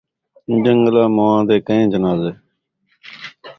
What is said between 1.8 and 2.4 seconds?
جنازے